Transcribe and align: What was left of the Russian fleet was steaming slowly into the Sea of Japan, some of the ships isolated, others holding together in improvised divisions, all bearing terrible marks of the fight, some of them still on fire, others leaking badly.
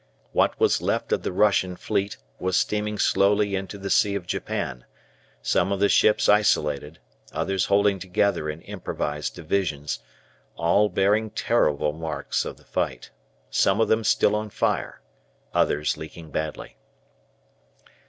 What 0.31 0.59
was 0.59 0.81
left 0.81 1.11
of 1.11 1.21
the 1.21 1.31
Russian 1.31 1.75
fleet 1.75 2.17
was 2.39 2.57
steaming 2.57 2.97
slowly 2.97 3.53
into 3.55 3.77
the 3.77 3.91
Sea 3.91 4.15
of 4.15 4.25
Japan, 4.25 4.83
some 5.43 5.71
of 5.71 5.79
the 5.79 5.89
ships 5.89 6.27
isolated, 6.27 6.97
others 7.31 7.65
holding 7.65 7.99
together 7.99 8.49
in 8.49 8.61
improvised 8.63 9.35
divisions, 9.35 9.99
all 10.55 10.89
bearing 10.89 11.29
terrible 11.29 11.93
marks 11.93 12.45
of 12.45 12.57
the 12.57 12.65
fight, 12.65 13.11
some 13.51 13.79
of 13.79 13.89
them 13.89 14.03
still 14.03 14.35
on 14.35 14.49
fire, 14.49 15.01
others 15.53 15.95
leaking 15.97 16.31
badly. 16.31 16.77